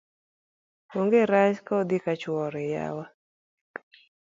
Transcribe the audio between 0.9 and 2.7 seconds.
ong'e rach ka odhi kachoure